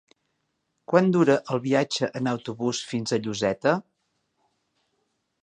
Quant 0.91 1.11
dura 1.15 1.35
el 1.55 1.61
viatge 1.65 2.09
en 2.21 2.31
autobús 2.33 2.81
fins 2.93 3.15
a 3.15 3.21
Lloseta? 3.29 3.79